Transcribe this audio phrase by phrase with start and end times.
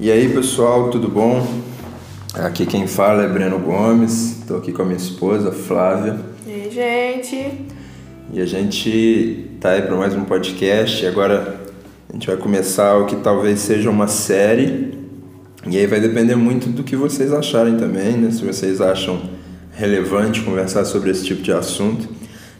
[0.00, 1.44] E aí pessoal, tudo bom?
[2.32, 6.20] Aqui quem fala é Breno Gomes, estou aqui com a minha esposa Flávia.
[6.46, 7.66] E aí, gente?
[8.32, 11.04] E a gente tá aí para mais um podcast.
[11.04, 11.60] Agora
[12.08, 14.96] a gente vai começar o que talvez seja uma série.
[15.66, 18.30] E aí vai depender muito do que vocês acharem também, né?
[18.30, 19.20] Se vocês acham
[19.72, 22.08] relevante conversar sobre esse tipo de assunto,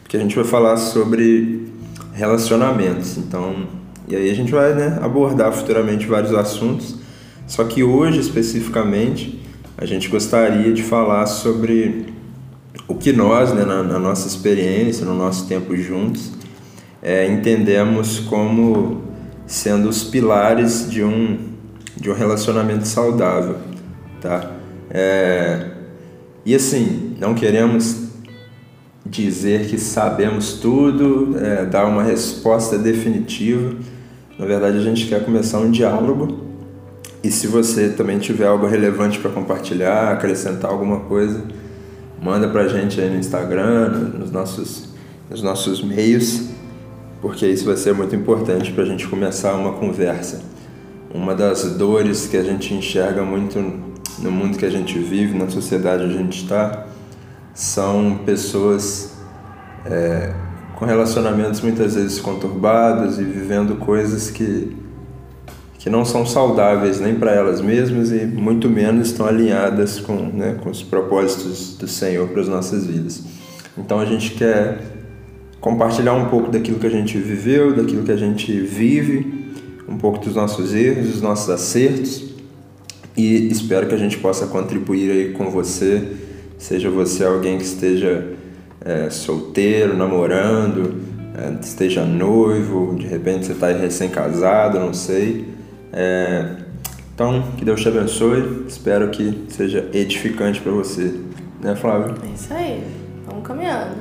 [0.03, 1.69] porque a gente vai falar sobre
[2.11, 3.17] relacionamentos.
[3.17, 3.65] Então,
[4.09, 6.98] e aí a gente vai né, abordar futuramente vários assuntos
[7.49, 9.41] só que hoje, especificamente,
[9.75, 12.13] a gente gostaria de falar sobre
[12.87, 16.31] o que nós, né, na, na nossa experiência, no nosso tempo juntos,
[17.01, 19.01] é, entendemos como
[19.47, 21.39] sendo os pilares de um,
[21.97, 23.55] de um relacionamento saudável,
[24.21, 24.51] tá?
[24.91, 25.71] É,
[26.45, 28.09] e assim, não queremos
[29.03, 33.73] dizer que sabemos tudo, é, dar uma resposta definitiva.
[34.37, 36.48] Na verdade, a gente quer começar um diálogo
[37.23, 41.43] e se você também tiver algo relevante para compartilhar, acrescentar alguma coisa,
[42.21, 44.89] manda para a gente aí no Instagram, nos nossos,
[45.29, 46.49] nos nossos meios,
[47.21, 50.41] porque isso vai ser muito importante para a gente começar uma conversa.
[51.13, 53.59] Uma das dores que a gente enxerga muito
[54.19, 56.87] no mundo que a gente vive, na sociedade onde a gente está,
[57.53, 59.13] são pessoas
[59.85, 60.33] é,
[60.75, 64.77] com relacionamentos muitas vezes conturbados e vivendo coisas que
[65.79, 70.57] que não são saudáveis nem para elas mesmas e muito menos estão alinhadas com, né,
[70.61, 73.23] com os propósitos do Senhor para as nossas vidas.
[73.77, 74.77] Então a gente quer
[75.61, 79.53] compartilhar um pouco daquilo que a gente viveu, daquilo que a gente vive,
[79.87, 82.25] um pouco dos nossos erros, dos nossos acertos
[83.15, 86.03] e espero que a gente possa contribuir aí com você,
[86.57, 88.33] seja você alguém que esteja
[88.83, 90.95] é, solteiro, namorando,
[91.37, 95.57] é, esteja noivo, de repente você está recém-casado, não sei
[95.91, 96.45] é,
[97.19, 98.63] então, que Deus te abençoe.
[98.65, 101.13] Espero que seja edificante para você.
[101.61, 102.15] Né, Flávio?
[102.23, 102.81] É isso aí.
[103.27, 103.97] Vamos caminhando.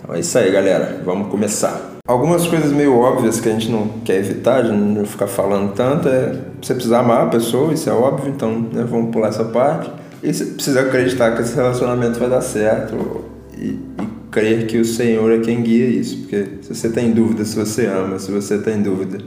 [0.00, 1.02] Então é isso aí, galera.
[1.04, 1.90] Vamos começar.
[2.06, 6.08] Algumas coisas meio óbvias que a gente não quer evitar, de não ficar falando tanto,
[6.08, 9.90] é você precisa amar a pessoa, isso é óbvio, então né, vamos pular essa parte.
[10.22, 13.24] E você precisa acreditar que esse relacionamento vai dar certo
[13.56, 16.18] e, e crer que o Senhor é quem guia isso.
[16.18, 19.18] Porque se você tem dúvida se você ama, se você tem dúvida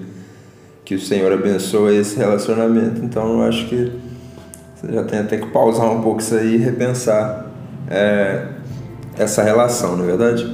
[0.85, 3.03] que o Senhor abençoe esse relacionamento.
[3.03, 3.91] Então eu acho que
[4.75, 7.51] você já tem até que pausar um pouco isso aí e repensar
[7.89, 8.47] é,
[9.17, 10.51] essa relação, não é verdade?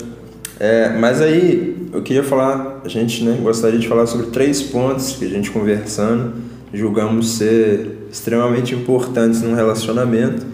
[0.60, 5.18] É, mas aí eu queria falar, a gente né, gostaria de falar sobre três pontos
[5.18, 10.46] que a gente conversando julgamos ser extremamente importantes num relacionamento.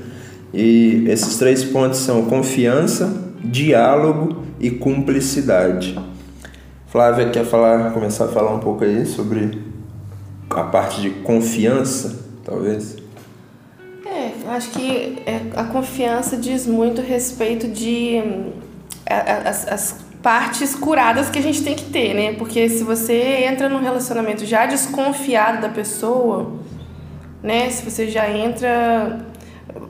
[0.54, 5.98] E esses três pontos são confiança, diálogo e cumplicidade.
[6.88, 9.62] Flávia quer falar, começar a falar um pouco aí sobre
[10.50, 12.98] a parte de confiança, talvez?
[14.06, 18.22] É, acho que é, a confiança diz muito a respeito de
[19.06, 22.34] as, as partes curadas que a gente tem que ter, né?
[22.34, 26.54] Porque se você entra num relacionamento já desconfiado da pessoa,
[27.42, 27.70] né?
[27.70, 29.26] Se você já entra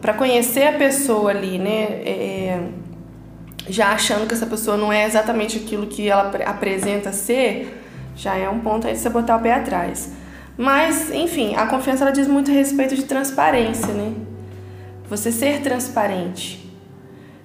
[0.02, 1.84] para conhecer a pessoa ali, né?
[2.06, 2.60] É,
[3.70, 7.84] já achando que essa pessoa não é exatamente aquilo que ela apresenta ser,
[8.16, 10.12] já é um ponto aí de você botar o pé atrás.
[10.58, 14.14] Mas, enfim, a confiança ela diz muito a respeito de transparência, né?
[15.08, 16.68] Você ser transparente.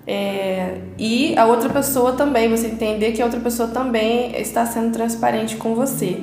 [0.06, 4.90] É, e a outra pessoa também, você entender que a outra pessoa também está sendo
[4.92, 6.20] transparente com você.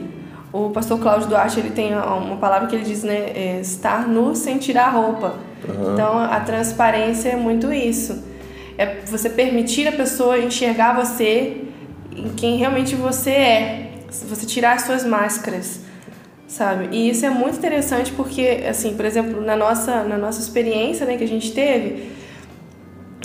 [0.51, 3.31] O pastor Cláudio Duarte ele tem uma palavra que ele diz, né?
[3.35, 5.35] É, estar nu sem tirar a roupa.
[5.67, 5.94] Uhum.
[5.94, 8.23] Então a transparência é muito isso.
[8.78, 11.66] É você permitir a pessoa enxergar você
[12.16, 13.91] em quem realmente você é.
[14.09, 15.81] Você tirar as suas máscaras
[16.49, 16.89] sabe?
[16.91, 21.15] E isso é muito interessante porque, assim, por exemplo, na nossa, na nossa experiência né,
[21.15, 22.11] que a gente teve,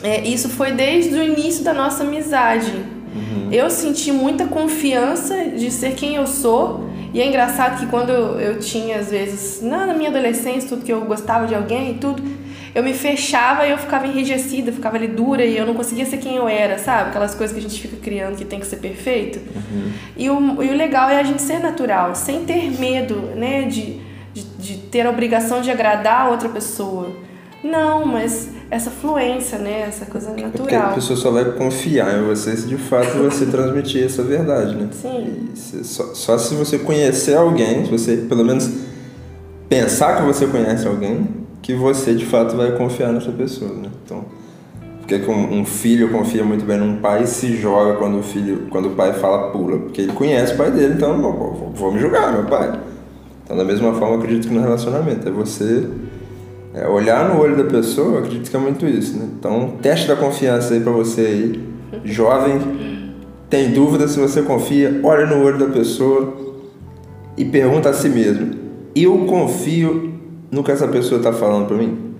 [0.02, 2.70] é, isso foi desde o início da nossa amizade.
[2.70, 3.48] Uhum.
[3.50, 6.90] Eu senti muita confiança de ser quem eu sou.
[7.14, 10.92] E é engraçado que quando eu, eu tinha, às vezes, na minha adolescência, tudo que
[10.92, 12.22] eu gostava de alguém e tudo,
[12.74, 16.16] eu me fechava e eu ficava enrijecida, ficava ali dura e eu não conseguia ser
[16.16, 17.10] quem eu era, sabe?
[17.10, 19.38] Aquelas coisas que a gente fica criando que tem que ser perfeito.
[19.54, 19.92] Uhum.
[20.16, 23.62] E, o, e o legal é a gente ser natural, sem ter medo, né?
[23.62, 24.00] De,
[24.32, 27.14] de, de ter a obrigação de agradar a outra pessoa.
[27.62, 29.84] Não, mas essa fluência, né?
[29.86, 30.48] Essa coisa natural.
[30.48, 34.22] É porque a pessoa só vai confiar em você se de fato você transmitir essa
[34.24, 34.88] verdade, né?
[34.90, 35.50] Sim.
[35.84, 38.68] só, só se você conhecer alguém, se você pelo menos
[39.68, 43.88] pensar que você conhece alguém, que você de fato vai confiar nessa pessoa, né?
[44.04, 44.22] Então,
[44.98, 48.66] porque que um, filho confia muito bem num pai e se joga quando o filho,
[48.68, 51.98] quando o pai fala pula, porque ele conhece o pai dele, então vou, vou me
[51.98, 52.78] julgar, meu pai.
[53.42, 55.88] Então, da mesma forma, acredito que no relacionamento é você
[56.74, 59.26] é, olhar no olho da pessoa, acredito que é muito isso, né?
[59.38, 61.64] Então, teste da confiança aí para você aí,
[62.04, 62.60] jovem,
[63.48, 66.34] tem dúvida se você confia, olha no olho da pessoa
[67.38, 68.50] e pergunta a si mesmo:
[68.94, 70.13] eu confio
[70.54, 72.14] no que essa pessoa está falando para mim?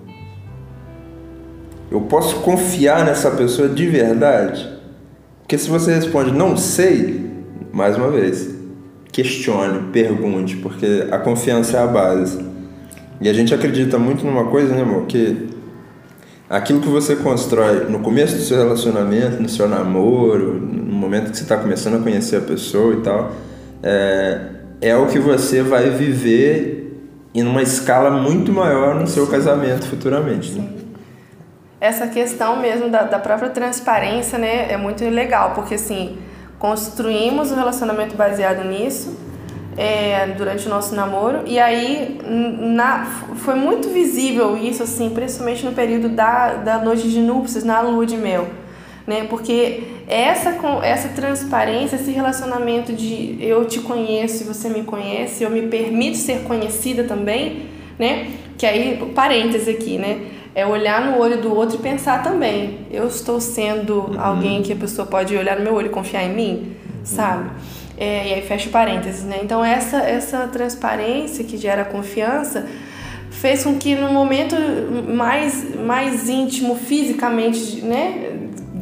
[1.89, 4.69] Eu posso confiar nessa pessoa de verdade?
[5.41, 7.29] Porque se você responde não sei,
[7.71, 8.53] mais uma vez,
[9.11, 12.43] questione, pergunte, porque a confiança é a base.
[13.21, 15.05] E a gente acredita muito numa coisa, né, amor?
[15.05, 15.47] Que
[16.49, 21.37] aquilo que você constrói no começo do seu relacionamento, no seu namoro, no momento que
[21.37, 23.31] você está começando a conhecer a pessoa e tal,
[23.81, 24.41] é,
[24.81, 26.74] é o que você vai viver
[27.35, 30.53] em uma escala muito maior no seu casamento futuramente.
[30.53, 30.69] Né?
[31.81, 36.17] Essa questão mesmo da, da própria transparência né, é muito legal, porque assim,
[36.57, 39.19] construímos um relacionamento baseado nisso,
[39.77, 41.41] é, durante o nosso namoro.
[41.45, 43.05] E aí na,
[43.35, 48.05] foi muito visível isso, assim, principalmente no período da, da noite de núpcias, na lua
[48.05, 48.47] de mel.
[49.05, 49.25] Né?
[49.25, 55.49] Porque essa, essa transparência, esse relacionamento de eu te conheço e você me conhece, eu
[55.49, 57.63] me permito ser conhecida também,
[57.97, 58.31] né?
[58.57, 60.27] Que aí, parênteses aqui, né?
[60.53, 62.79] É olhar no olho do outro e pensar também.
[62.91, 64.19] Eu estou sendo uhum.
[64.19, 67.05] alguém que a pessoa pode olhar no meu olho e confiar em mim, uhum.
[67.05, 67.49] sabe?
[67.97, 69.39] É, e aí fecha parênteses, né?
[69.41, 72.67] Então essa, essa transparência que gera confiança
[73.31, 74.55] fez com que no momento
[75.13, 78.31] mais, mais íntimo fisicamente, né?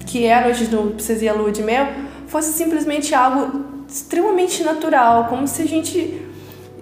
[0.06, 1.88] Que é a noite do Precisa a lua de mel,
[2.28, 6.22] fosse simplesmente algo extremamente natural, como se a gente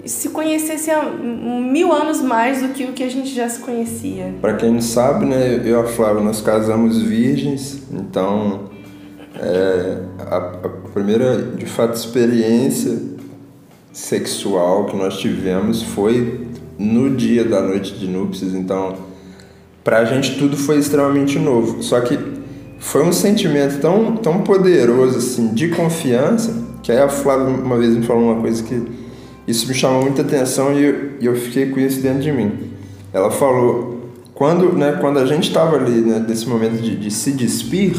[0.05, 4.33] se conhecesse há mil anos mais do que o que a gente já se conhecia.
[4.41, 8.71] Para quem não sabe, né, eu e a Flávia nós casamos virgens, então
[9.35, 12.97] é, a, a, primeira, de fato, experiência
[13.91, 16.47] sexual que nós tivemos foi
[16.77, 18.95] no dia da noite de núpcias, então
[19.83, 21.83] pra gente tudo foi extremamente novo.
[21.83, 22.17] Só que
[22.81, 26.51] foi um sentimento tão, tão poderoso assim de confiança
[26.81, 28.81] que aí a Flávia uma vez me falou uma coisa que
[29.47, 32.71] isso me chamou muita atenção e eu, e eu fiquei com isso dentro de mim.
[33.13, 37.31] Ela falou quando, né, quando a gente estava ali né, nesse momento de, de se
[37.31, 37.95] despir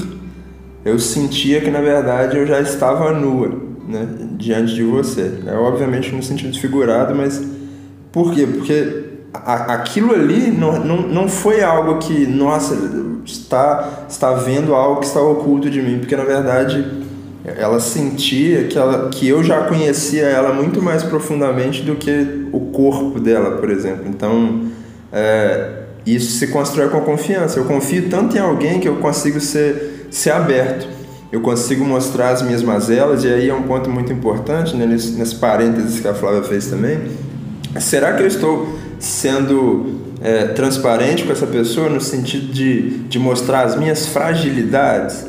[0.85, 3.49] eu sentia que na verdade eu já estava nua
[3.87, 5.33] né, diante de você.
[5.47, 7.41] É, obviamente no sentido figurado, mas
[8.11, 8.47] por quê?
[8.47, 12.77] Porque a, aquilo ali não, não, não foi algo que, nossa,
[13.25, 17.03] está, está vendo algo que está oculto de mim, porque na verdade
[17.45, 22.61] ela sentia que, ela, que eu já conhecia ela muito mais profundamente do que o
[22.73, 24.05] corpo dela, por exemplo.
[24.07, 24.67] Então,
[25.13, 27.59] é, isso se constrói com confiança.
[27.59, 30.87] Eu confio tanto em alguém que eu consigo ser ser aberto.
[31.33, 35.13] Eu consigo mostrar as minhas mazelas, e aí é um ponto muito importante, né, nesse,
[35.13, 37.01] nesse parênteses que a Flávia fez também.
[37.81, 43.63] Será que eu estou sendo é, transparente com essa pessoa no sentido de, de mostrar
[43.63, 45.27] as minhas fragilidades?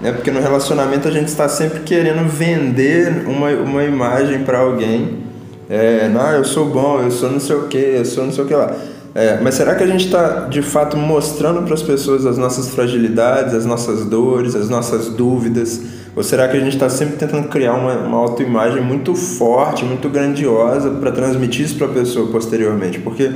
[0.00, 0.10] Né?
[0.10, 5.22] Porque no relacionamento a gente está sempre querendo vender uma, uma imagem para alguém.
[5.70, 8.44] É, não, eu sou bom, eu sou não sei o que, eu sou não sei
[8.44, 8.74] o que lá.
[9.14, 12.70] É, mas será que a gente está de fato mostrando para as pessoas as nossas
[12.70, 15.80] fragilidades, as nossas dores, as nossas dúvidas?
[16.16, 20.08] Ou será que a gente está sempre tentando criar uma, uma autoimagem muito forte, muito
[20.08, 23.00] grandiosa para transmitir isso para a pessoa posteriormente?
[23.00, 23.30] Porque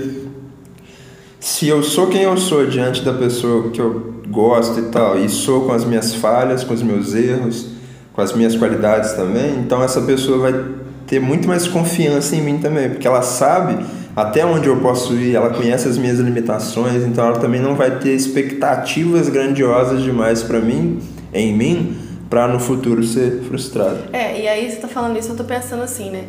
[1.41, 5.29] se eu sou quem eu sou diante da pessoa que eu gosto e tal, e
[5.29, 7.71] sou com as minhas falhas, com os meus erros,
[8.13, 10.65] com as minhas qualidades também, então essa pessoa vai
[11.07, 15.35] ter muito mais confiança em mim também, porque ela sabe até onde eu posso ir,
[15.35, 20.61] ela conhece as minhas limitações, então ela também não vai ter expectativas grandiosas demais para
[20.61, 20.99] mim,
[21.33, 21.97] em mim,
[22.29, 24.09] para no futuro ser frustrada.
[24.13, 26.25] É, e aí você tá falando isso, eu tô pensando assim, né?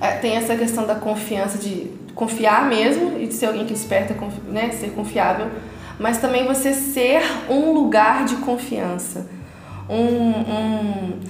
[0.00, 4.14] É, tem essa questão da confiança, de confiar mesmo e de ser alguém que desperta,
[4.48, 5.46] né, ser confiável,
[5.98, 9.28] mas também você ser um lugar de confiança,
[9.88, 11.20] um, um,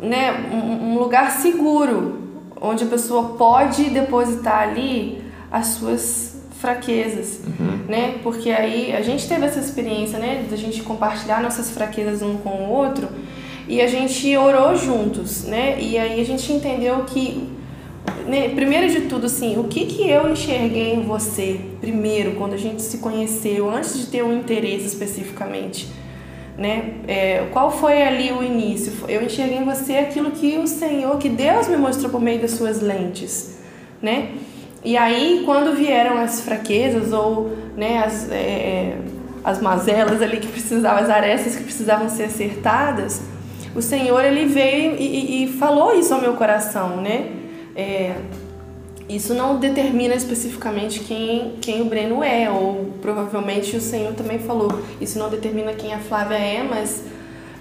[0.00, 2.20] né, um, um lugar seguro,
[2.60, 7.84] onde a pessoa pode depositar ali as suas fraquezas, uhum.
[7.86, 8.14] né?
[8.22, 12.50] Porque aí a gente teve essa experiência, né, da gente compartilhar nossas fraquezas um com
[12.50, 13.08] o outro
[13.68, 15.76] e a gente orou juntos, né?
[15.80, 17.48] E aí a gente entendeu que
[18.26, 22.56] né, primeiro de tudo, assim, o que que eu enxerguei em você primeiro quando a
[22.56, 25.88] gente se conheceu, antes de ter um interesse especificamente,
[26.56, 26.94] né?
[27.06, 28.92] É, qual foi ali o início?
[29.08, 32.52] Eu enxerguei em você aquilo que o Senhor, que Deus me mostrou por meio das
[32.52, 33.58] suas lentes,
[34.00, 34.30] né?
[34.84, 38.98] E aí, quando vieram as fraquezas ou né, as, é, é,
[39.42, 43.20] as mazelas ali que precisavam, as arestas que precisavam ser acertadas,
[43.76, 47.30] o Senhor ele veio e, e, e falou isso ao meu coração, né?
[47.76, 48.14] É,
[49.08, 54.80] isso não determina especificamente quem, quem o Breno é, ou provavelmente o Senhor também falou,
[55.00, 57.04] isso não determina quem a Flávia é, mas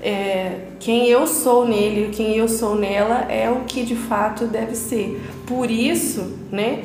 [0.01, 4.75] é, quem eu sou nele, quem eu sou nela é o que de fato deve
[4.75, 5.21] ser.
[5.45, 6.83] Por isso, né?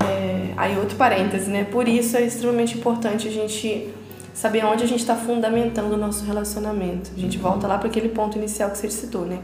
[0.00, 1.64] É, aí outro parêntese, né?
[1.70, 3.88] Por isso é extremamente importante a gente
[4.34, 7.10] saber onde a gente está fundamentando o nosso relacionamento.
[7.16, 9.38] A gente volta lá para aquele ponto inicial que você citou, né?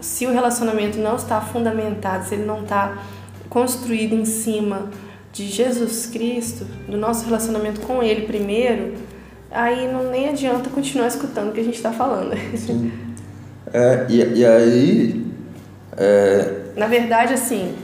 [0.00, 2.98] Se o relacionamento não está fundamentado, se ele não está
[3.48, 4.90] construído em cima
[5.32, 8.94] de Jesus Cristo, do nosso relacionamento com Ele primeiro,
[9.50, 12.36] aí não nem adianta continuar escutando o que a gente está falando.
[12.56, 12.92] Sim.
[13.72, 15.26] É, e, e aí.
[15.96, 16.60] É...
[16.76, 17.74] Na verdade, assim,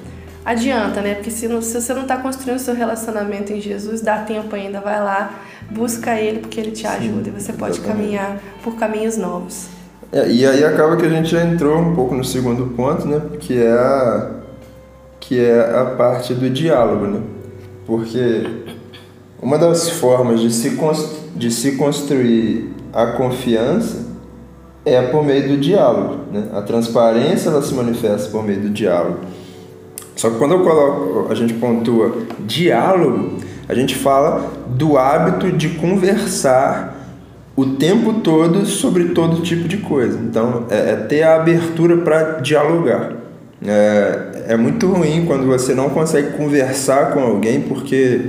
[0.45, 1.15] adianta, né?
[1.15, 4.81] Porque se, não, se você não está construindo seu relacionamento em Jesus, dá tempo ainda,
[4.81, 8.03] vai lá, busca Ele, porque Ele te ajuda Sim, e você pode exatamente.
[8.03, 9.69] caminhar por caminhos novos.
[10.13, 13.21] É, e aí acaba que a gente já entrou um pouco no segundo ponto, né?
[13.39, 14.31] Que é a,
[15.21, 17.21] que é a parte do diálogo, né?
[17.87, 18.45] Porque
[19.41, 20.79] uma das formas de se,
[21.35, 24.11] de se construir a confiança
[24.85, 26.25] é por meio do diálogo.
[26.33, 26.49] Né?
[26.53, 29.21] A transparência ela se manifesta por meio do diálogo.
[30.21, 35.71] Só que quando eu coloco, a gente pontua diálogo, a gente fala do hábito de
[35.71, 36.95] conversar
[37.57, 40.19] o tempo todo sobre todo tipo de coisa.
[40.19, 43.13] Então, é, é ter a abertura para dialogar.
[43.67, 48.21] É, é muito ruim quando você não consegue conversar com alguém porque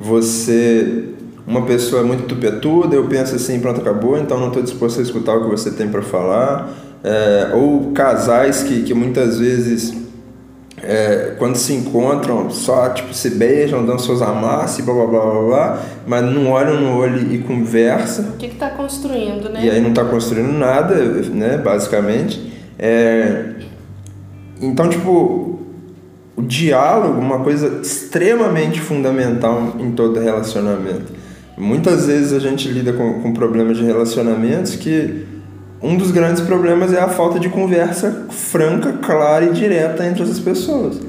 [0.00, 1.10] você
[1.46, 5.02] uma pessoa é muito tupetuda, eu penso assim, pronto, acabou, então não estou disposto a
[5.04, 6.72] escutar o que você tem para falar.
[7.04, 10.05] É, ou casais que, que muitas vezes,
[10.82, 15.20] é, quando se encontram, só tipo, se beijam, dão seus amassos e blá blá blá
[15.20, 18.22] blá, blá mas não olham no olho e conversa.
[18.22, 19.64] O que está construindo, né?
[19.64, 22.52] E aí não está construindo nada, né, basicamente.
[22.78, 23.54] É,
[24.60, 25.60] então, tipo,
[26.36, 31.12] o diálogo, uma coisa extremamente fundamental em todo relacionamento.
[31.56, 35.26] Muitas vezes a gente lida com, com problemas de relacionamentos que
[35.82, 40.40] um dos grandes problemas é a falta de conversa franca, clara e direta entre as
[40.40, 41.00] pessoas.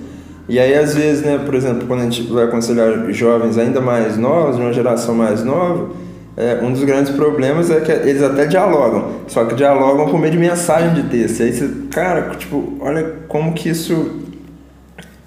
[0.50, 4.17] E aí, às vezes, né, por exemplo, quando a gente vai aconselhar jovens ainda mais
[4.17, 5.89] novos, de uma geração mais nova,
[6.38, 10.31] é, um dos grandes problemas é que eles até dialogam, só que dialogam por meio
[10.31, 11.39] de mensagem de texto.
[11.39, 14.21] E aí você, cara, tipo, olha como que isso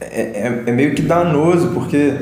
[0.01, 2.15] é, é, é meio que danoso, porque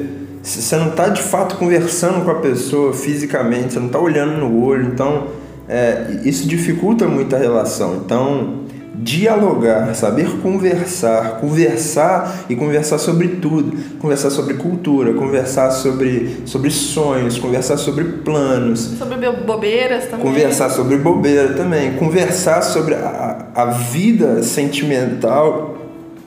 [0.43, 4.65] você não está de fato conversando com a pessoa fisicamente, você não está olhando no
[4.65, 5.27] olho, então
[5.69, 8.03] é, isso dificulta muito a relação.
[8.05, 16.71] Então, dialogar, saber conversar, conversar e conversar sobre tudo, conversar sobre cultura, conversar sobre, sobre
[16.71, 23.65] sonhos, conversar sobre planos, sobre bobeiras também, conversar sobre bobeira também, conversar sobre a, a
[23.67, 25.79] vida sentimental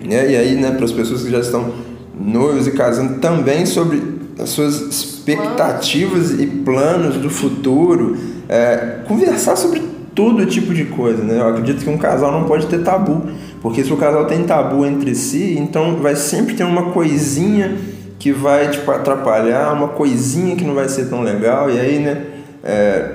[0.03, 0.31] né?
[0.31, 1.71] E aí, né, para as pessoas que já estão
[2.19, 4.01] noivos e casando, também sobre
[4.39, 8.17] as suas expectativas e planos do futuro,
[8.51, 9.81] é, conversar sobre
[10.13, 11.39] todo tipo de coisa, né?
[11.39, 13.23] Eu acredito que um casal não pode ter tabu,
[13.61, 17.77] porque se o casal tem tabu entre si, então vai sempre ter uma coisinha
[18.19, 22.25] que vai tipo atrapalhar, uma coisinha que não vai ser tão legal, e aí, né?
[22.61, 23.11] É,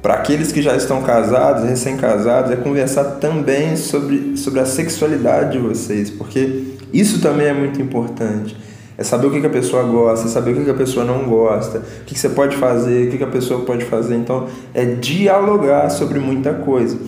[0.00, 5.58] para aqueles que já estão casados, recém-casados, é conversar também sobre, sobre a sexualidade de
[5.58, 8.56] vocês, porque isso também é muito importante.
[9.00, 11.06] É saber o que, que a pessoa gosta, é saber o que, que a pessoa
[11.06, 14.14] não gosta, o que, que você pode fazer, o que, que a pessoa pode fazer.
[14.14, 16.98] Então, é dialogar sobre muita coisa.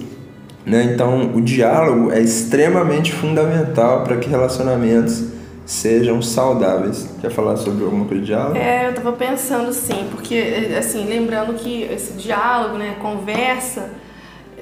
[0.64, 0.92] Né?
[0.94, 5.24] Então, o diálogo é extremamente fundamental para que relacionamentos
[5.66, 7.10] sejam saudáveis.
[7.20, 8.56] Quer falar sobre alguma coisa de diálogo?
[8.56, 13.90] É, eu tava pensando sim, porque assim, lembrando que esse diálogo, né, conversa,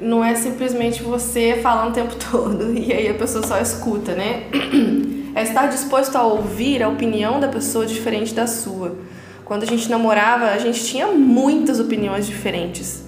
[0.03, 4.47] não é simplesmente você falando o tempo todo e aí a pessoa só escuta, né?
[5.35, 8.97] É estar disposto a ouvir a opinião da pessoa diferente da sua.
[9.45, 13.05] Quando a gente namorava, a gente tinha muitas opiniões diferentes.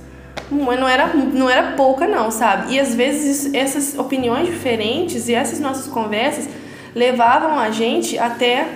[0.51, 2.75] Não era, não era pouca, não, sabe?
[2.75, 6.49] E às vezes essas opiniões diferentes e essas nossas conversas
[6.95, 8.67] levavam a gente até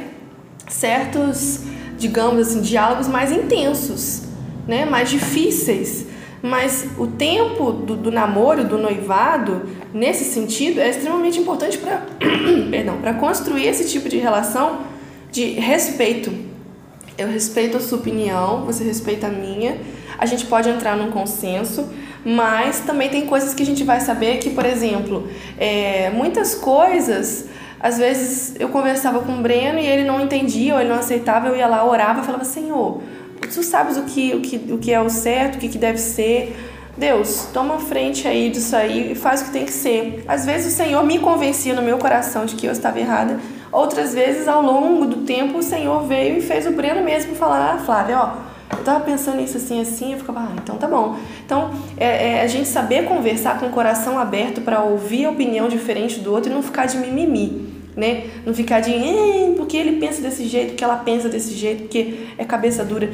[0.68, 1.60] certos,
[1.98, 4.22] digamos assim, diálogos mais intensos,
[4.66, 4.84] né?
[4.84, 6.06] mais difíceis.
[6.42, 12.02] Mas o tempo do, do namoro, do noivado, nesse sentido, é extremamente importante para
[13.00, 14.80] para construir esse tipo de relação
[15.32, 16.32] de respeito.
[17.16, 19.78] Eu respeito a sua opinião, você respeita a minha.
[20.18, 21.88] A gente pode entrar num consenso,
[22.24, 27.46] mas também tem coisas que a gente vai saber que, por exemplo, é, muitas coisas
[27.78, 31.48] às vezes eu conversava com o Breno e ele não entendia ou ele não aceitava,
[31.48, 33.00] eu ia lá, orava e falava: Senhor,
[33.40, 35.98] tu sabes o que, o que, o que é o certo, o que, que deve
[35.98, 36.56] ser.
[36.96, 40.24] Deus, toma frente aí disso aí e faz o que tem que ser.
[40.26, 43.38] Às vezes o Senhor me convencia no meu coração de que eu estava errada,
[43.76, 47.74] Outras vezes, ao longo do tempo, o Senhor veio e fez o Breno mesmo falar,
[47.74, 48.32] ah, Flávia, ó,
[48.74, 51.16] eu tava pensando nisso assim, assim, eu ficava, ah, então tá bom.
[51.44, 55.68] Então, é, é a gente saber conversar com o coração aberto para ouvir a opinião
[55.68, 58.24] diferente do outro e não ficar de mimimi, né?
[58.46, 58.92] Não ficar de,
[59.58, 63.10] porque ele pensa desse jeito, porque ela pensa desse jeito, porque é cabeça dura.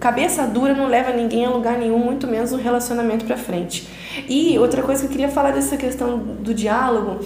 [0.00, 3.88] Cabeça dura não leva ninguém a lugar nenhum, muito menos um relacionamento para frente.
[4.28, 7.20] E outra coisa que eu queria falar dessa questão do diálogo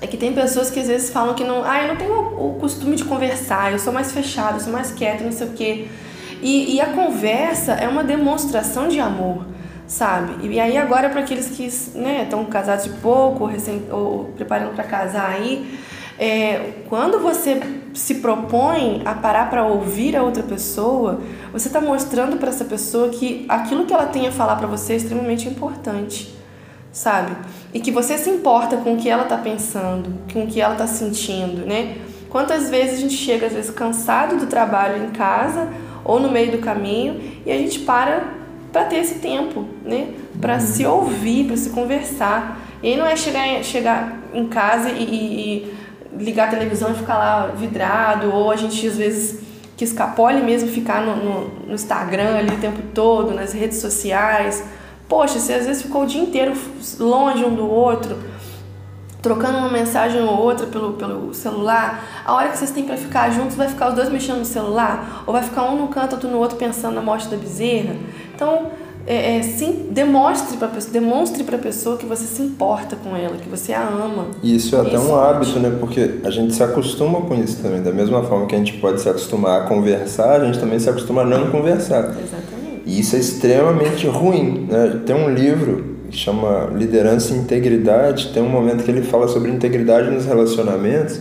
[0.00, 2.58] é que tem pessoas que às vezes falam que não, ah, eu não tenho o
[2.60, 5.88] costume de conversar, eu sou mais fechado, eu sou mais quieto, não sei o quê.
[6.42, 9.46] E, e a conversa é uma demonstração de amor,
[9.86, 10.46] sabe?
[10.48, 14.74] E aí agora para aqueles que estão né, casados de pouco, ou, recém, ou preparando
[14.74, 15.78] para casar aí,
[16.18, 17.60] é, quando você
[17.94, 21.20] se propõe a parar para ouvir a outra pessoa,
[21.52, 24.94] você está mostrando para essa pessoa que aquilo que ela tem a falar para você
[24.94, 26.34] é extremamente importante,
[26.92, 27.32] sabe?
[27.72, 30.72] E que você se importa com o que ela está pensando, com o que ela
[30.72, 31.96] está sentindo, né?
[32.30, 35.68] Quantas vezes a gente chega, às vezes, cansado do trabalho em casa
[36.04, 38.36] ou no meio do caminho e a gente para
[38.72, 40.08] para ter esse tempo, né?
[40.38, 40.60] Para uhum.
[40.60, 42.60] se ouvir, para se conversar.
[42.82, 45.74] E aí não é chegar, chegar em casa e, e, e,
[46.18, 49.40] ligar a televisão e ficar lá vidrado, ou a gente às vezes
[49.76, 54.64] que escapole mesmo ficar no, no, no Instagram ali o tempo todo, nas redes sociais.
[55.08, 56.54] Poxa, você às vezes ficou o dia inteiro
[56.98, 58.16] longe um do outro
[59.26, 63.28] trocando uma mensagem ou outra pelo, pelo celular, a hora que vocês têm para ficar
[63.30, 65.24] juntos, vai ficar os dois mexendo no celular?
[65.26, 67.96] Ou vai ficar um no canto, outro no outro, pensando na morte da bezerra?
[68.32, 68.70] Então,
[69.06, 73.16] é, é, sim, demonstre para pessoa, demonstre para a pessoa que você se importa com
[73.16, 74.26] ela, que você a ama.
[74.42, 75.76] E isso é até isso um hábito, né?
[75.78, 77.80] Porque a gente se acostuma com isso também.
[77.80, 80.90] Da mesma forma que a gente pode se acostumar a conversar, a gente também se
[80.90, 82.00] acostuma a não conversar.
[82.00, 82.82] Exatamente.
[82.84, 84.66] E isso é extremamente ruim.
[84.68, 85.00] Né?
[85.06, 89.50] Tem um livro que chama Liderança e Integridade, tem um momento que ele fala sobre
[89.50, 91.20] integridade nos relacionamentos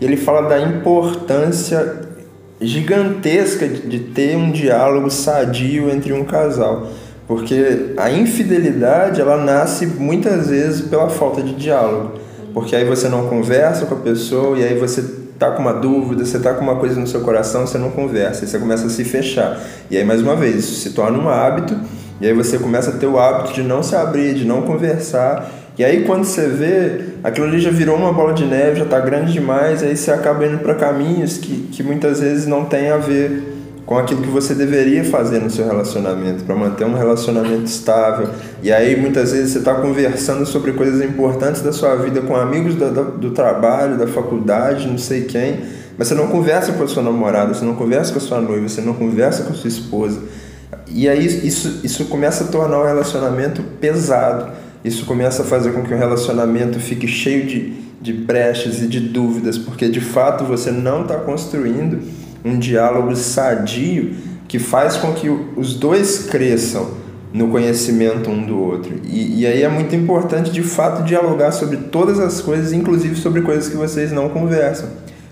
[0.00, 2.00] e ele fala da importância
[2.60, 6.88] gigantesca de ter um diálogo sadio entre um casal.
[7.32, 12.12] Porque a infidelidade, ela nasce muitas vezes pela falta de diálogo.
[12.52, 15.02] Porque aí você não conversa com a pessoa e aí você
[15.38, 18.44] tá com uma dúvida, você tá com uma coisa no seu coração, você não conversa,
[18.44, 19.58] e você começa a se fechar.
[19.90, 21.74] E aí mais uma vez, isso se torna um hábito
[22.20, 25.50] e aí você começa a ter o hábito de não se abrir, de não conversar.
[25.78, 29.00] E aí quando você vê, aquilo ali já virou uma bola de neve, já está
[29.00, 32.98] grande demais, aí você acaba indo para caminhos que, que muitas vezes não tem a
[32.98, 33.51] ver
[33.84, 38.28] com aquilo que você deveria fazer no seu relacionamento, para manter um relacionamento estável.
[38.62, 42.74] E aí muitas vezes você está conversando sobre coisas importantes da sua vida com amigos
[42.74, 45.60] do, do, do trabalho, da faculdade, não sei quem,
[45.98, 48.68] mas você não conversa com a sua namorada, você não conversa com a sua noiva,
[48.68, 50.20] você não conversa com a sua esposa.
[50.88, 54.52] E aí isso, isso começa a tornar o relacionamento pesado.
[54.84, 59.00] Isso começa a fazer com que o relacionamento fique cheio de, de brechas e de
[59.00, 62.00] dúvidas, porque de fato você não está construindo
[62.44, 64.14] um diálogo sadio
[64.48, 67.02] que faz com que os dois cresçam
[67.32, 68.92] no conhecimento um do outro.
[69.04, 73.40] E, e aí é muito importante de fato dialogar sobre todas as coisas, inclusive sobre
[73.40, 74.88] coisas que vocês não conversam,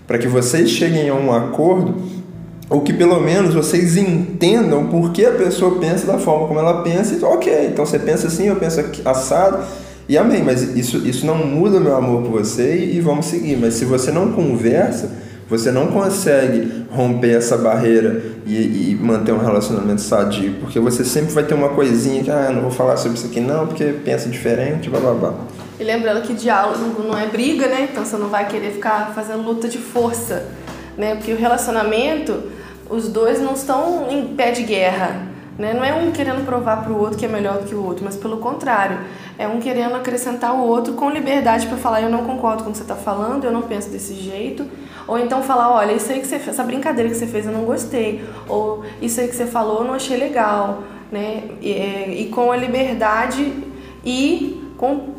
[0.07, 2.21] para que vocês cheguem a um acordo
[2.69, 6.81] ou que pelo menos vocês entendam por que a pessoa pensa da forma como ela
[6.81, 9.59] pensa, e ok, então você pensa assim, eu penso assado,
[10.07, 13.57] e amém, mas isso, isso não muda meu amor por você e, e vamos seguir.
[13.57, 15.09] Mas se você não conversa,
[15.51, 21.33] você não consegue romper essa barreira e, e, manter um relacionamento sadio, porque você sempre
[21.33, 24.29] vai ter uma coisinha que, ah, não vou falar sobre isso aqui não, porque pensa
[24.29, 25.33] diferente, blá blá blá.
[25.77, 27.89] E lembrando que diálogo não é briga, né?
[27.91, 30.45] Então você não vai querer ficar fazendo luta de força,
[30.97, 31.15] né?
[31.15, 32.43] Porque o relacionamento
[32.89, 35.27] os dois não estão em pé de guerra.
[35.59, 35.73] Né?
[35.73, 38.05] Não é um querendo provar para o outro que é melhor do que o outro,
[38.05, 38.99] mas pelo contrário,
[39.37, 42.71] é um querendo acrescentar o outro com liberdade para falar: eu não concordo com o
[42.71, 44.65] que você está falando, eu não penso desse jeito.
[45.07, 47.51] Ou então falar: olha, isso aí que você fez, essa brincadeira que você fez eu
[47.51, 48.23] não gostei.
[48.47, 50.83] Ou isso aí que você falou eu não achei legal.
[51.11, 51.43] Né?
[51.61, 53.53] E, é, e com a liberdade
[54.05, 55.09] e com,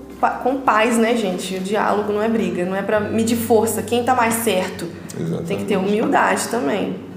[0.43, 1.57] com paz, né, gente?
[1.57, 4.89] O diálogo não é briga, não é para medir força, quem está mais certo.
[5.15, 5.49] Exatamente.
[5.49, 7.12] Tem que ter humildade também.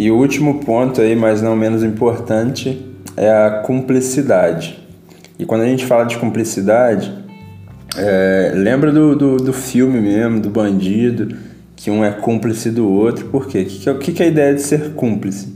[0.00, 4.82] E o último ponto aí, mas não menos importante, é a cumplicidade.
[5.38, 7.12] E quando a gente fala de cumplicidade,
[7.98, 11.36] é, lembra do, do, do, filme mesmo, do bandido,
[11.76, 13.26] que um é cúmplice do outro.
[13.26, 13.66] Por quê?
[13.88, 15.54] O que, que, é a ideia de ser cúmplice?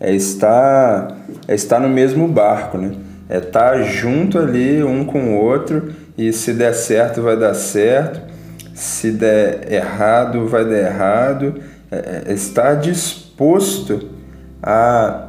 [0.00, 1.14] É estar,
[1.46, 2.92] é estar no mesmo barco, né?
[3.28, 8.22] É estar junto ali, um com o outro, e se der certo, vai dar certo,
[8.72, 11.56] se der errado, vai dar errado
[12.04, 14.10] é, é estar disposto
[14.62, 15.28] a,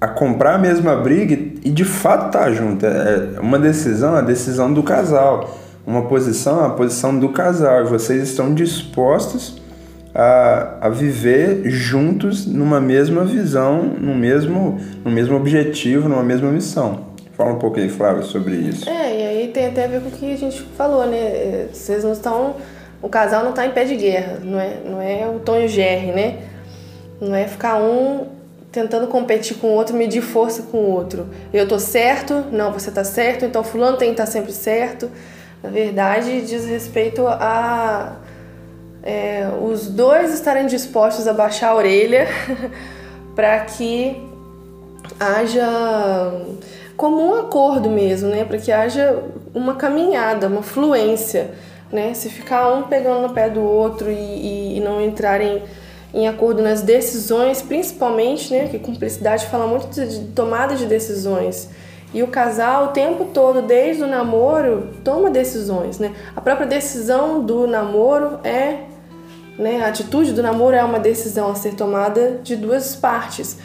[0.00, 2.84] a comprar a mesma briga e de fato tá junto.
[2.84, 5.58] É, é uma decisão, a decisão do casal.
[5.86, 7.82] Uma posição, a posição do casal.
[7.82, 9.60] E vocês estão dispostos
[10.14, 17.12] a, a viver juntos numa mesma visão, no mesmo, no mesmo objetivo, numa mesma missão.
[17.32, 18.88] Fala um pouco aí, Flávia, sobre isso.
[18.88, 21.68] É, e aí tem até a ver com o que a gente falou, né?
[21.72, 22.56] Vocês não estão.
[23.02, 25.64] O casal não está em pé de guerra, não é, não é o Tom e
[25.66, 26.38] o Jerry, né?
[27.20, 28.28] Não é ficar um
[28.70, 31.28] tentando competir com o outro, medir força com o outro.
[31.52, 35.10] Eu tô certo, não, você tá certo, então fulano tem que estar tá sempre certo.
[35.62, 38.16] Na verdade, diz respeito a
[39.02, 42.28] é, os dois estarem dispostos a baixar a orelha
[43.34, 44.16] para que
[45.18, 45.66] haja
[46.96, 48.44] como um acordo mesmo, né?
[48.44, 51.50] Para que haja uma caminhada, uma fluência,
[51.92, 52.14] né?
[52.14, 55.62] Se ficar um pegando no pé do outro e, e, não entrarem
[56.14, 58.68] em acordo nas decisões, principalmente, né?
[58.68, 61.68] Que cumplicidade fala muito de tomada de decisões.
[62.14, 66.12] E o casal, o tempo todo, desde o namoro, toma decisões, né?
[66.34, 68.92] A própria decisão do namoro é
[69.58, 69.82] né?
[69.82, 73.58] A atitude do namoro é uma decisão a ser tomada de duas partes.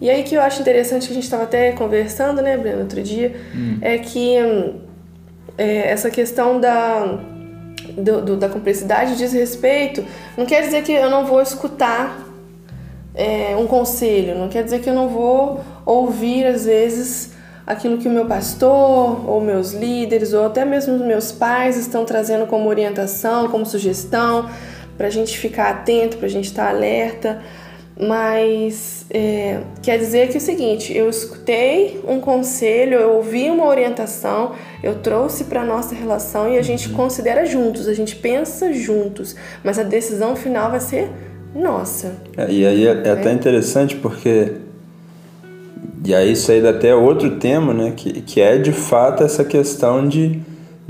[0.00, 3.02] E aí que eu acho interessante que a gente estava até conversando, né, Breno, outro
[3.02, 3.78] dia, hum.
[3.82, 4.36] é que
[5.58, 7.18] é, essa questão da,
[8.02, 10.04] do, do, da cumplicidade diz respeito,
[10.36, 12.26] não quer dizer que eu não vou escutar
[13.14, 17.32] é, um conselho, não quer dizer que eu não vou ouvir, às vezes,
[17.66, 22.04] aquilo que o meu pastor, ou meus líderes, ou até mesmo os meus pais estão
[22.04, 24.48] trazendo como orientação, como sugestão,
[24.96, 27.42] para a gente ficar atento, para a gente estar tá alerta.
[28.00, 33.66] Mas é, quer dizer que é o seguinte: eu escutei um conselho, eu ouvi uma
[33.66, 36.94] orientação, eu trouxe para nossa relação e a gente uhum.
[36.94, 41.10] considera juntos, a gente pensa juntos, mas a decisão final vai ser
[41.54, 42.14] nossa.
[42.36, 44.52] É, e aí é, é, até interessante porque.
[46.02, 47.92] E aí isso aí dá até outro tema, né?
[47.94, 50.40] Que, que é de fato essa questão de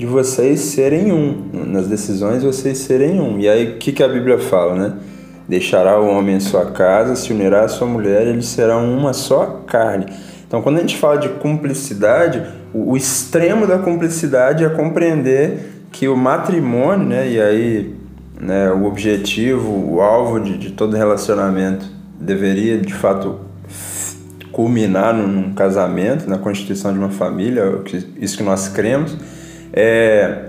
[0.01, 3.39] de vocês serem um, nas decisões vocês serem um.
[3.39, 4.97] E aí o que, que a Bíblia fala, né?
[5.51, 9.61] Deixará o homem em sua casa, se unirá à sua mulher, eles serão uma só
[9.67, 10.05] carne.
[10.47, 12.41] Então, quando a gente fala de cumplicidade,
[12.73, 17.93] o, extremo da cumplicidade é compreender que o matrimônio, né, e aí
[18.39, 21.85] né, o objetivo, o alvo de, de todo relacionamento
[22.17, 23.41] deveria de fato
[24.53, 27.81] culminar num, casamento, na constituição de uma família,
[28.17, 29.17] isso que nós cremos
[29.73, 30.45] é,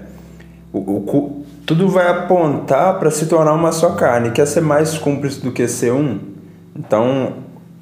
[0.73, 4.31] o, o, tudo vai apontar para se tornar uma só carne.
[4.31, 6.18] Quer ser mais cúmplice do que ser um?
[6.77, 7.35] Então,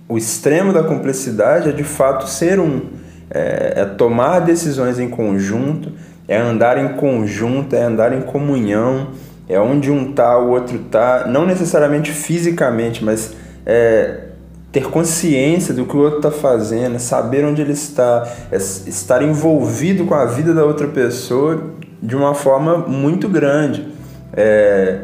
[0.09, 2.83] o extremo da cumplicidade é de fato ser um.
[3.31, 5.93] É, é tomar decisões em conjunto,
[6.27, 9.09] é andar em conjunto, é andar em comunhão,
[9.49, 14.25] é onde um tá, o outro tá, não necessariamente fisicamente, mas é,
[14.73, 20.05] ter consciência do que o outro está fazendo, saber onde ele está, é estar envolvido
[20.05, 23.87] com a vida da outra pessoa de uma forma muito grande.
[24.33, 25.01] É,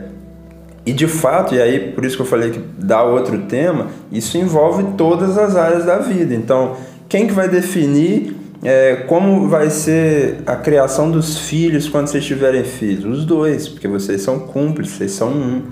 [0.85, 4.39] e de fato, e aí por isso que eu falei que dá outro tema, isso
[4.39, 6.35] envolve todas as áreas da vida.
[6.35, 6.77] Então,
[7.09, 12.65] quem que vai definir é, como vai ser a criação dos filhos quando vocês tiverem
[12.65, 13.19] filhos?
[13.19, 15.63] Os dois, porque vocês são cúmplices, vocês são um.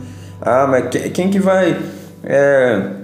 [0.41, 1.77] Ah, mas quem que vai.
[2.23, 3.04] É,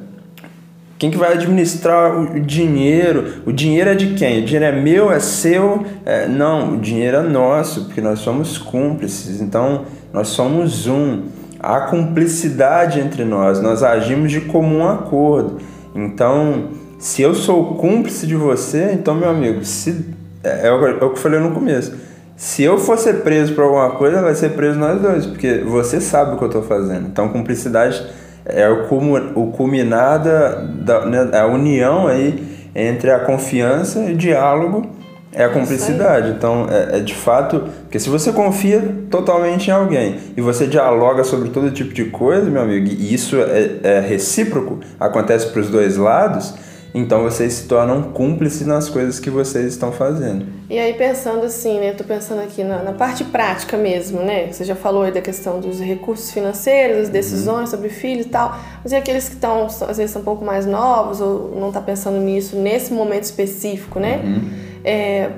[1.00, 3.42] quem que vai administrar o dinheiro?
[3.46, 4.42] O dinheiro é de quem?
[4.42, 5.82] O dinheiro é meu, é seu?
[6.04, 9.40] É, não, o dinheiro é nosso, porque nós somos cúmplices.
[9.40, 11.22] Então, nós somos um.
[11.58, 15.56] Há cumplicidade entre nós, nós agimos de comum acordo.
[15.94, 20.04] Então, se eu sou cúmplice de você, então, meu amigo, se,
[20.44, 21.94] é, é, é o que eu falei no começo.
[22.36, 25.98] Se eu for ser preso por alguma coisa, vai ser preso nós dois, porque você
[25.98, 27.08] sabe o que eu estou fazendo.
[27.08, 28.06] Então, cumplicidade
[28.52, 34.16] é o, o culminar da, da né, a união aí entre a confiança e o
[34.16, 35.00] diálogo
[35.32, 36.30] é a cumplicidade.
[36.30, 41.22] Então, é, é, de fato, porque se você confia totalmente em alguém e você dialoga
[41.24, 45.70] sobre todo tipo de coisa, meu amigo, e isso é, é recíproco, acontece para os
[45.70, 46.54] dois lados,
[46.92, 50.46] então vocês se tornam cúmplices nas coisas que vocês estão fazendo.
[50.68, 51.92] E aí pensando assim, né?
[51.92, 54.52] Tô pensando aqui na, na parte prática mesmo, né?
[54.52, 57.66] Você já falou aí da questão dos recursos financeiros, das decisões uhum.
[57.66, 58.58] sobre filhos e tal.
[58.82, 61.80] Mas e aqueles que estão, às vezes, são um pouco mais novos ou não tá
[61.80, 64.20] pensando nisso nesse momento específico, né?
[64.24, 64.50] Uhum.
[64.82, 65.30] É,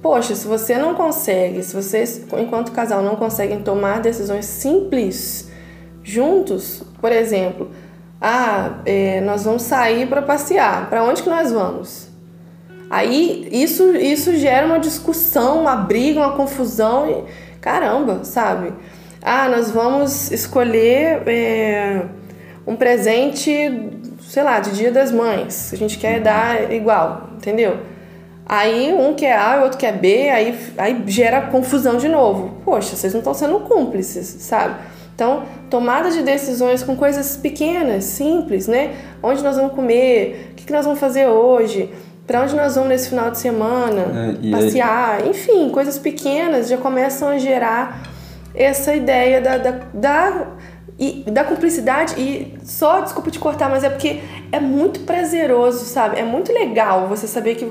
[0.00, 5.48] poxa, se você não consegue, se vocês, enquanto casal, não conseguem tomar decisões simples
[6.02, 7.68] juntos, por exemplo
[8.20, 10.90] ah, é, nós vamos sair para passear.
[10.90, 12.08] Para onde que nós vamos?
[12.90, 17.24] Aí isso, isso gera uma discussão, uma briga, uma confusão e
[17.60, 18.74] caramba, sabe?
[19.22, 22.02] Ah, nós vamos escolher é,
[22.66, 23.50] um presente,
[24.22, 25.72] sei lá, de Dia das Mães.
[25.72, 27.78] A gente quer dar igual, entendeu?
[28.44, 32.60] Aí um quer A e o outro quer B, aí, aí gera confusão de novo.
[32.64, 34.74] Poxa, vocês não estão sendo cúmplices, sabe?
[35.20, 38.96] Então, tomada de decisões com coisas pequenas, simples, né?
[39.22, 40.52] Onde nós vamos comer?
[40.52, 41.92] O que, nós vamos fazer hoje?
[42.26, 44.38] Para onde nós vamos nesse final de semana?
[44.42, 45.20] É, passear?
[45.20, 45.28] Aí...
[45.28, 48.02] Enfim, coisas pequenas já começam a gerar
[48.54, 50.46] essa ideia da, da, da,
[50.98, 52.14] e, da cumplicidade.
[52.16, 56.18] E só, desculpa te cortar, mas é porque é muito prazeroso, sabe?
[56.18, 57.70] É muito legal você saber que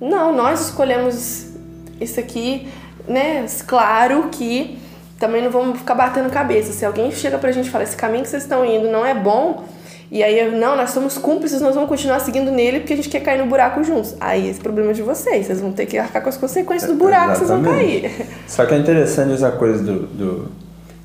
[0.00, 1.52] não, nós escolhemos
[2.00, 2.66] isso aqui,
[3.06, 3.46] né?
[3.68, 4.81] Claro que
[5.22, 6.72] também não vamos ficar batendo cabeça.
[6.72, 9.14] Se alguém chega pra gente e fala, esse caminho que vocês estão indo não é
[9.14, 9.64] bom,
[10.10, 13.20] e aí, não, nós somos cúmplices, nós vamos continuar seguindo nele porque a gente quer
[13.20, 14.16] cair no buraco juntos.
[14.20, 16.98] Aí esse problema é de vocês, vocês vão ter que arcar com as consequências do
[16.98, 18.10] buraco que vocês vão cair.
[18.48, 20.48] Só que é interessante usar coisas do, do,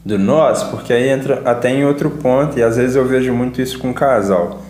[0.04, 3.62] do nós, porque aí entra até em outro ponto, e às vezes eu vejo muito
[3.62, 4.62] isso com casal.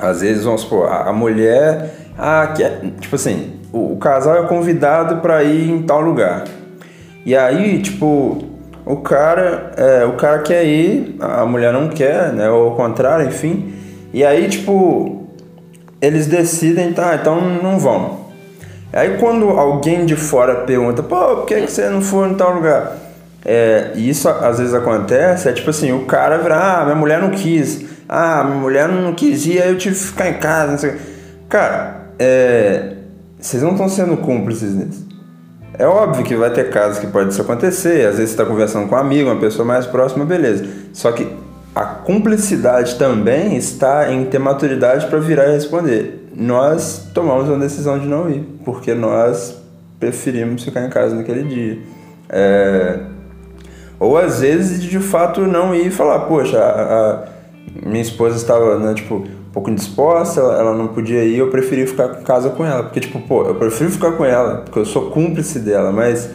[0.00, 4.48] Às vezes, vamos supor, a, a mulher ah, é, tipo assim, o, o casal é
[4.48, 6.44] convidado para ir em tal lugar.
[7.24, 8.53] E aí, tipo,
[8.86, 12.50] o cara, é, o cara quer ir, a mulher não quer, né?
[12.50, 13.72] Ou ao contrário, enfim.
[14.12, 15.26] E aí, tipo,
[16.00, 18.24] eles decidem, tá, então não vão.
[18.92, 22.54] Aí quando alguém de fora pergunta, pô, por que, que você não foi em tal
[22.54, 22.96] lugar?
[23.44, 27.30] É, isso às vezes acontece, é tipo assim, o cara vira, ah, minha mulher não
[27.30, 30.78] quis, ah, minha mulher não quis ir, aí eu tive que ficar em casa, não
[30.78, 30.94] sei
[31.48, 32.94] Cara, é,
[33.38, 35.06] vocês não estão sendo cúmplices nisso.
[35.76, 38.88] É óbvio que vai ter casos que pode isso acontecer, às vezes você está conversando
[38.88, 40.64] com um amigo, uma pessoa mais próxima, beleza.
[40.92, 41.26] Só que
[41.74, 46.28] a cumplicidade também está em ter maturidade para virar e responder.
[46.36, 49.60] Nós tomamos uma decisão de não ir, porque nós
[49.98, 51.78] preferimos ficar em casa naquele dia.
[52.28, 53.00] É...
[53.98, 57.24] Ou às vezes de fato não ir e falar, poxa, a, a
[57.88, 62.24] minha esposa estava, né, tipo, pouco indisposta, ela não podia ir, eu preferi ficar em
[62.24, 62.82] casa com ela.
[62.82, 65.92] Porque, tipo, pô, eu prefiro ficar com ela, porque eu sou cúmplice dela.
[65.92, 66.28] Mas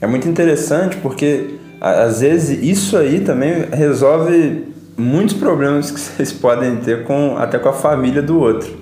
[0.00, 6.76] é muito interessante porque, às vezes, isso aí também resolve muitos problemas que vocês podem
[6.76, 8.80] ter com até com a família do outro.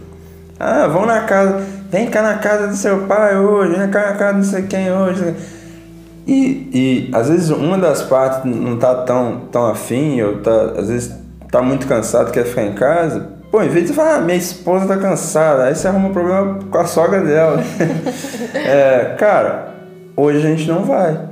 [0.58, 4.16] Ah, vão na casa, vem cá na casa do seu pai hoje, vem cá na
[4.16, 5.34] casa não sei quem hoje.
[6.28, 10.88] E, e às vezes uma das partes não tá tão, tão afim, ou tá, às
[10.88, 11.12] vezes
[11.50, 14.86] tá muito cansado, quer ficar em casa, Pô, em vez de falar, ah, minha esposa
[14.86, 17.60] tá cansada, aí você arruma um problema com a sogra dela.
[18.54, 19.74] é, cara,
[20.16, 21.28] hoje a gente não vai.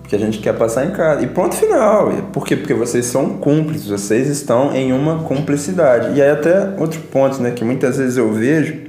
[0.00, 1.22] Porque a gente quer passar em casa.
[1.22, 2.10] E ponto final.
[2.32, 2.56] Por quê?
[2.56, 6.16] Porque vocês são cúmplices, vocês estão em uma cumplicidade.
[6.16, 8.88] E aí até outro ponto, né, que muitas vezes eu vejo,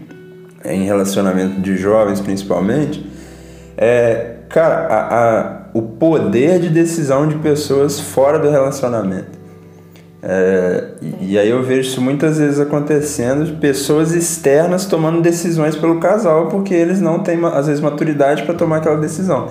[0.64, 3.06] em relacionamento de jovens principalmente,
[3.78, 9.39] é, cara, a, a, o poder de decisão de pessoas fora do relacionamento.
[10.22, 15.78] É, e, e, aí eu vejo isso muitas vezes acontecendo, de pessoas externas tomando decisões
[15.78, 19.48] pelo casal porque eles não têm, às vezes, maturidade para tomar aquela decisão.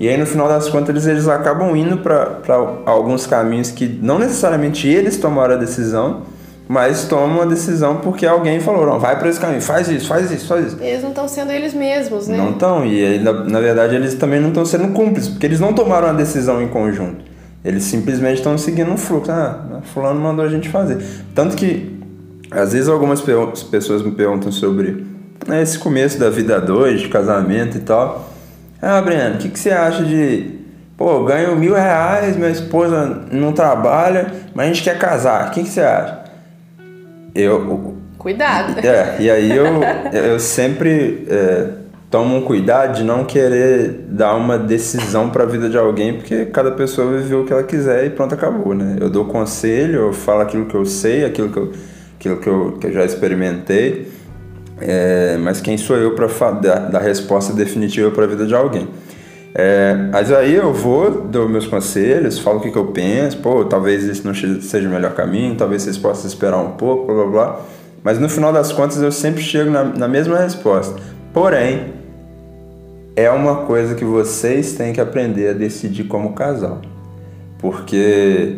[0.00, 2.40] E aí no final das contas eles, eles acabam indo para
[2.86, 6.22] alguns caminhos que não necessariamente eles tomaram a decisão,
[6.66, 10.30] mas tomam a decisão porque alguém falou, não, vai para esse caminho, faz isso, faz
[10.30, 10.78] isso, faz isso.
[10.80, 12.36] Eles não estão sendo eles mesmos, né?
[12.36, 15.60] Não estão, e aí, na, na verdade eles também não estão sendo cúmplices, porque eles
[15.60, 17.29] não tomaram a decisão em conjunto.
[17.64, 19.30] Eles simplesmente estão seguindo um fluxo.
[19.30, 20.98] Ah, fulano mandou a gente fazer.
[21.34, 22.00] Tanto que,
[22.50, 25.04] às vezes, algumas pessoas me perguntam sobre
[25.46, 28.32] né, esse começo da vida a dois, de casamento e tal.
[28.80, 30.58] Ah, Breno, o que, que você acha de...
[30.96, 35.48] Pô, eu ganho mil reais, minha esposa não trabalha, mas a gente quer casar.
[35.48, 36.24] O que, que você acha?
[37.34, 37.96] Eu...
[38.16, 38.78] Cuidado.
[38.86, 39.66] É, e aí eu,
[40.12, 41.26] eu sempre...
[41.28, 41.79] É,
[42.10, 46.46] toma um cuidado de não querer dar uma decisão para a vida de alguém, porque
[46.46, 48.96] cada pessoa viveu o que ela quiser e pronto, acabou, né?
[49.00, 51.72] Eu dou conselho, eu falo aquilo que eu sei, aquilo que eu,
[52.18, 54.08] aquilo que eu, que eu já experimentei,
[54.80, 58.88] é, mas quem sou eu para dar, dar resposta definitiva para a vida de alguém?
[59.54, 63.64] É, mas aí eu vou, dou meus conselhos, falo o que, que eu penso, pô,
[63.64, 67.26] talvez esse não seja o melhor caminho, talvez vocês possam esperar um pouco, blá blá
[67.26, 67.60] blá.
[68.02, 70.98] Mas no final das contas eu sempre chego na, na mesma resposta.
[71.32, 71.99] Porém,
[73.20, 76.80] é uma coisa que vocês têm que aprender a decidir como casal.
[77.58, 78.56] Porque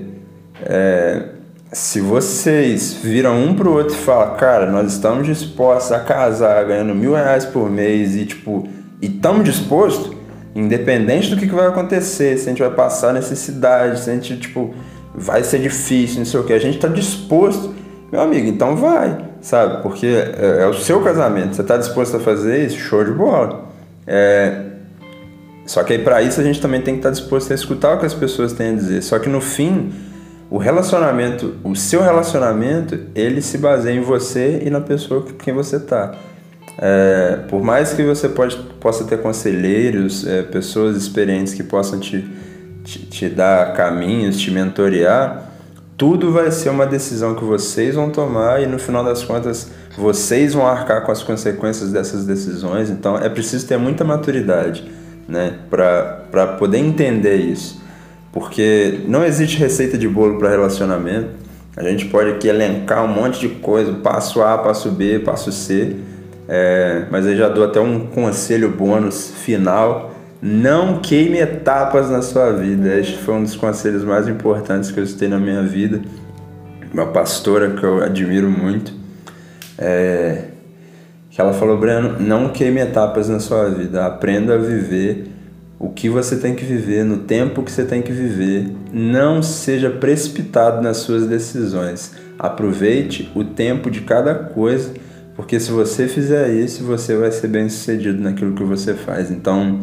[0.65, 1.25] é,
[1.73, 6.95] se vocês viram um pro outro e falam, cara, nós estamos dispostos a casar ganhando
[6.95, 8.69] mil reais por mês e tipo,
[9.01, 10.15] e estamos dispostos,
[10.55, 14.37] independente do que, que vai acontecer, se a gente vai passar necessidade, se a gente,
[14.37, 14.75] tipo,
[15.15, 17.75] vai ser difícil, não sei o que, a gente está disposto,
[18.13, 19.83] meu amigo, então vai, sabe?
[19.83, 23.72] Porque é, é o seu casamento, você está disposto a fazer isso, show de bola.
[24.07, 24.73] É,
[25.67, 27.95] só que aí para isso a gente também tem que estar tá disposto a escutar
[27.95, 29.03] o que as pessoas têm a dizer.
[29.03, 29.93] Só que no fim,
[30.51, 35.55] o relacionamento, o seu relacionamento, ele se baseia em você e na pessoa com quem
[35.55, 36.15] você está.
[36.79, 42.25] É, por mais que você pode, possa ter conselheiros, é, pessoas experientes que possam te,
[42.83, 45.51] te, te, dar caminhos, te mentorear,
[45.97, 50.55] tudo vai ser uma decisão que vocês vão tomar e no final das contas vocês
[50.55, 52.91] vão arcar com as consequências dessas decisões.
[52.91, 54.91] Então é preciso ter muita maturidade
[55.29, 57.81] né, para poder entender isso.
[58.33, 61.43] Porque não existe receita de bolo para relacionamento.
[61.77, 65.97] A gente pode aqui elencar um monte de coisa, passo A, passo B, passo C.
[66.49, 70.15] É, mas eu já dou até um conselho bônus final.
[70.41, 72.99] Não queime etapas na sua vida.
[72.99, 76.01] Este foi um dos conselhos mais importantes que eu citei na minha vida.
[76.93, 79.02] Uma pastora que eu admiro muito.
[79.79, 80.45] É,
[81.31, 84.05] que ela falou, Breno, não queime etapas na sua vida.
[84.07, 85.29] Aprenda a viver
[85.83, 88.71] o que você tem que viver, no tempo que você tem que viver.
[88.93, 92.15] Não seja precipitado nas suas decisões.
[92.39, 94.93] Aproveite o tempo de cada coisa,
[95.35, 99.31] porque se você fizer isso, você vai ser bem sucedido naquilo que você faz.
[99.31, 99.81] Então,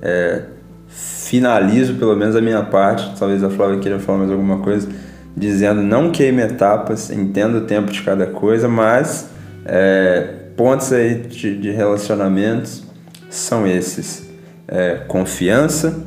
[0.00, 0.42] é,
[0.86, 3.18] finalizo pelo menos a minha parte.
[3.18, 4.88] Talvez a Flávia queira falar mais alguma coisa,
[5.36, 9.28] dizendo: não queime etapas, entenda o tempo de cada coisa, mas
[9.64, 12.84] é, pontos aí de, de relacionamentos
[13.28, 14.28] são esses
[14.66, 16.04] é, confiança,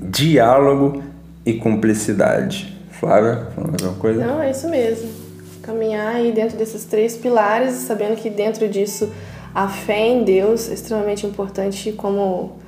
[0.00, 1.02] diálogo
[1.44, 2.76] e cumplicidade.
[2.90, 4.26] Flávia, falando alguma coisa?
[4.26, 5.08] Não, é isso mesmo.
[5.62, 9.10] Caminhar aí dentro desses três pilares, sabendo que dentro disso
[9.54, 12.58] a fé em Deus é extremamente importante como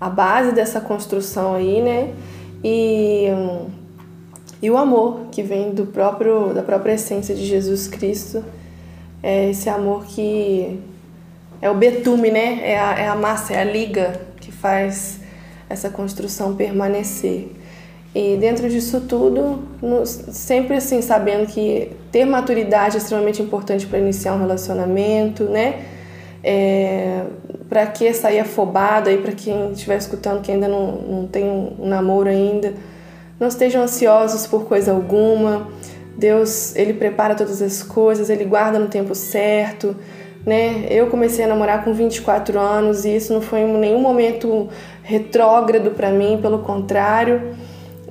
[0.00, 2.12] a base dessa construção aí, né?
[2.62, 3.28] E,
[4.62, 8.42] e o amor que vem do próprio da própria essência de Jesus Cristo,
[9.22, 10.80] é esse amor que
[11.60, 12.60] é o betume, né?
[12.62, 15.18] É a, é a massa, é a liga faz
[15.68, 17.48] essa construção permanecer.
[18.14, 19.62] E dentro disso tudo,
[20.06, 25.86] sempre assim, sabendo que ter maturidade é extremamente importante para iniciar um relacionamento, né?
[26.44, 27.24] É,
[27.68, 31.86] para que sair afobado aí, para quem estiver escutando que ainda não, não tem um
[31.86, 32.74] namoro ainda,
[33.38, 35.68] não estejam ansiosos por coisa alguma.
[36.16, 39.96] Deus, ele prepara todas as coisas, ele guarda no tempo certo
[40.44, 40.86] né?
[40.90, 44.68] Eu comecei a namorar com 24 anos e isso não foi em nenhum momento
[45.02, 47.54] retrógrado para mim, pelo contrário,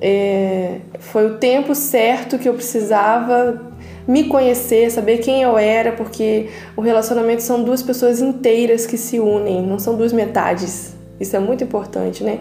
[0.00, 3.70] é, foi o tempo certo que eu precisava
[4.06, 9.20] me conhecer, saber quem eu era, porque o relacionamento são duas pessoas inteiras que se
[9.20, 10.94] unem, não são duas metades.
[11.20, 12.40] Isso é muito importante, né?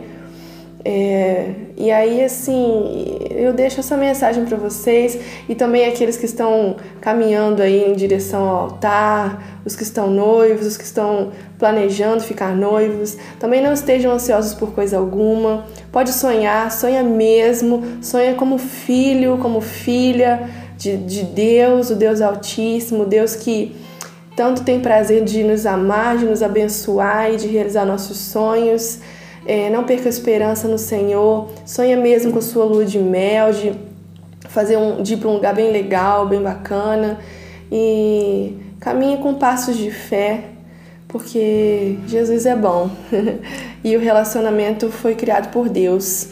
[0.83, 5.17] É, e aí, assim, eu deixo essa mensagem para vocês
[5.47, 10.65] e também aqueles que estão caminhando aí em direção ao altar, os que estão noivos,
[10.65, 13.15] os que estão planejando ficar noivos.
[13.39, 15.65] Também não estejam ansiosos por coisa alguma.
[15.91, 23.05] Pode sonhar, sonha mesmo, sonha como filho, como filha de, de Deus, o Deus Altíssimo,
[23.05, 23.75] Deus que
[24.35, 28.99] tanto tem prazer de nos amar, de nos abençoar e de realizar nossos sonhos.
[29.45, 31.49] É, não perca a esperança no Senhor.
[31.65, 33.73] Sonha mesmo com a sua lua de mel, de
[34.49, 37.19] fazer um, de ir para um lugar bem legal, bem bacana.
[37.71, 40.45] E caminhe com passos de fé,
[41.07, 42.89] porque Jesus é bom.
[43.83, 46.29] e o relacionamento foi criado por Deus,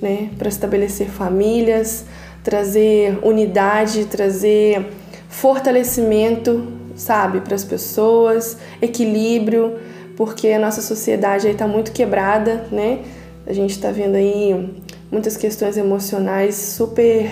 [0.00, 2.04] né, para estabelecer famílias,
[2.42, 4.86] trazer unidade, trazer
[5.28, 6.66] fortalecimento,
[6.96, 9.78] sabe, para as pessoas, equilíbrio
[10.18, 13.02] porque a nossa sociedade está muito quebrada, né?
[13.46, 14.74] A gente está vendo aí
[15.12, 17.30] muitas questões emocionais super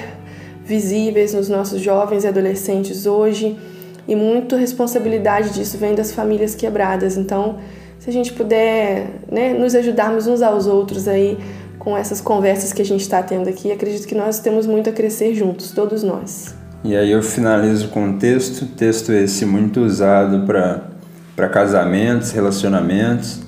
[0.64, 3.59] visíveis nos nossos jovens e adolescentes hoje
[4.07, 7.16] e muita responsabilidade disso vem das famílias quebradas.
[7.16, 7.57] Então,
[7.99, 11.37] se a gente puder né, nos ajudarmos uns aos outros aí
[11.81, 14.92] com essas conversas que a gente está tendo aqui, acredito que nós temos muito a
[14.92, 16.55] crescer juntos, todos nós.
[16.85, 20.94] E aí eu finalizo com um texto, texto esse muito usado para
[21.37, 23.43] para casamentos, relacionamentos.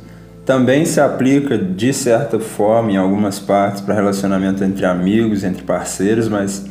[0.45, 6.28] Também se aplica de certa forma em algumas partes para relacionamento entre amigos, entre parceiros,
[6.28, 6.66] mas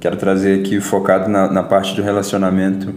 [0.00, 2.94] quero trazer aqui focado na, na parte do relacionamento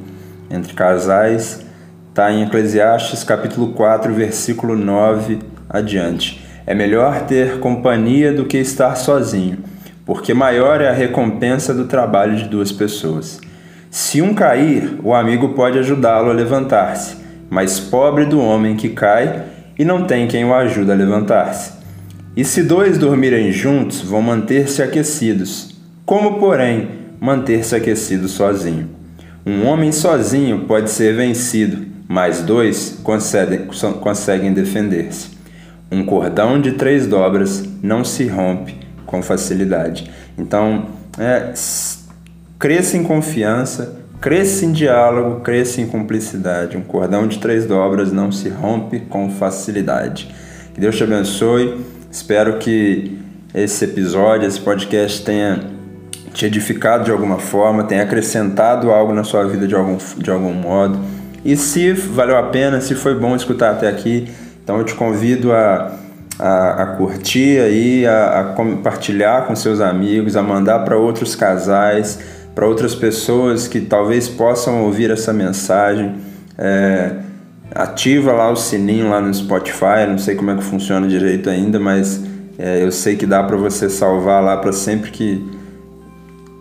[0.50, 1.66] entre casais.
[2.10, 6.44] Está em Eclesiastes capítulo 4, versículo 9 adiante.
[6.66, 9.60] É melhor ter companhia do que estar sozinho,
[10.06, 13.40] porque maior é a recompensa do trabalho de duas pessoas.
[13.92, 19.44] Se um cair, o amigo pode ajudá-lo a levantar-se mas pobre do homem que cai
[19.78, 21.74] e não tem quem o ajude a levantar-se.
[22.36, 25.76] E se dois dormirem juntos, vão manter-se aquecidos.
[26.06, 26.90] Como, porém,
[27.20, 28.90] manter-se aquecido sozinho?
[29.46, 33.68] Um homem sozinho pode ser vencido, mas dois conseguem,
[34.02, 35.30] conseguem defender-se.
[35.92, 38.76] Um cordão de três dobras não se rompe
[39.06, 40.10] com facilidade.
[40.38, 40.88] Então,
[41.18, 41.54] é,
[42.60, 46.76] cresça em confiança, cresça em diálogo, cresça em cumplicidade.
[46.76, 50.34] Um cordão de três dobras não se rompe com facilidade.
[50.74, 51.86] Que Deus te abençoe.
[52.12, 53.20] Espero que
[53.54, 55.60] esse episódio, esse podcast tenha
[56.34, 60.54] te edificado de alguma forma, tenha acrescentado algo na sua vida de algum, de algum
[60.54, 60.98] modo.
[61.46, 64.28] E se valeu a pena, se foi bom escutar até aqui,
[64.64, 66.00] então eu te convido a,
[66.40, 72.18] a, a curtir aí, a, a compartilhar com seus amigos, a mandar para outros casais,
[72.56, 76.16] para outras pessoas que talvez possam ouvir essa mensagem.
[76.58, 77.12] É,
[77.74, 81.80] ativa lá o sininho lá no Spotify, não sei como é que funciona direito ainda,
[81.80, 82.24] mas
[82.58, 85.46] é, eu sei que dá para você salvar lá para sempre que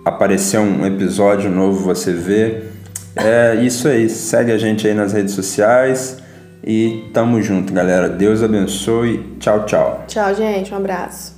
[0.05, 2.73] aparecer um episódio novo você ver.
[3.17, 6.19] É isso aí, segue a gente aí nas redes sociais
[6.67, 8.09] e tamo junto, galera.
[8.09, 9.37] Deus abençoe.
[9.39, 10.05] Tchau, tchau.
[10.09, 10.75] Tchau, gente.
[10.75, 11.34] Um abraço.